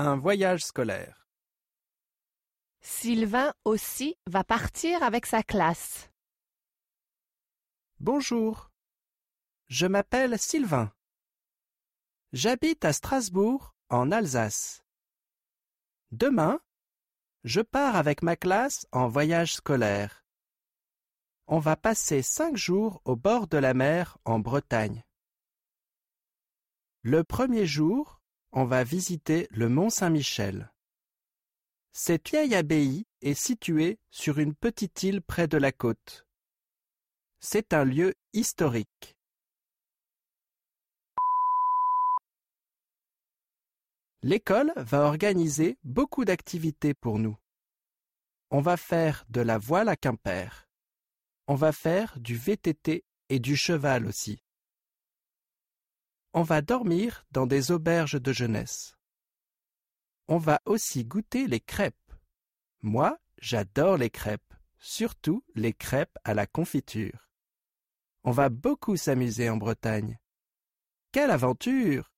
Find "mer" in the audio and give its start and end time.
23.74-24.18